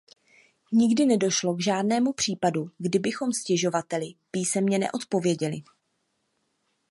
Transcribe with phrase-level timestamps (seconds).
[0.71, 5.63] Nikdy nedošlo k žádnému případu, kdy bychom stěžovateli písemně neodpověděli.